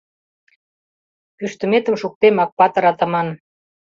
[1.37, 3.27] Кӱштыметым шуктем, Акпатыр-атаман.